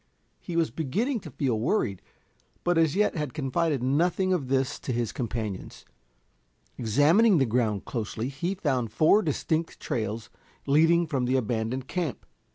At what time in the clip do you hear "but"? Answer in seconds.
2.63-2.75